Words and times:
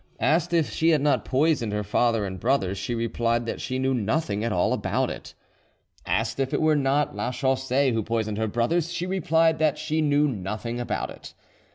Asked 0.19 0.51
if 0.51 0.71
she 0.71 0.89
had 0.89 1.01
not 1.01 1.25
poisoned 1.25 1.73
her 1.73 1.83
father 1.83 2.25
and 2.25 2.39
brothers, 2.39 2.79
she 2.79 2.95
replied 2.95 3.45
that 3.45 3.61
she 3.61 3.77
knew 3.77 3.93
nothing 3.93 4.43
at 4.43 4.51
all 4.51 4.73
about 4.73 5.11
it. 5.11 5.35
Asked 6.07 6.39
if 6.39 6.55
it 6.55 6.59
were 6.59 6.75
not 6.75 7.15
Lachaussee 7.15 7.91
who 7.93 8.01
poisoned 8.01 8.39
her 8.39 8.47
brothers, 8.47 8.91
she 8.91 9.05
replied 9.05 9.59
that 9.59 9.77
she 9.77 10.01
knew 10.01 10.27
nothing 10.27 10.79
about 10.79 11.11
it. 11.11 11.35